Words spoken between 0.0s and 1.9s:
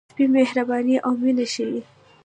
سپي مهرباني او مینه ښيي.